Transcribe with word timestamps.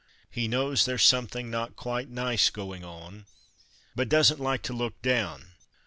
He 0.31 0.47
knows 0.47 0.83
there's 0.85 1.03
something 1.03 1.51
not 1.51 1.75
quite 1.75 2.09
nice 2.09 2.49
going 2.49 2.83
on, 2.83 3.27
but 3.95 4.09
doesn't 4.09 4.39
like 4.39 4.63
to 4.63 4.73
look 4.73 4.99
down. 5.03 5.49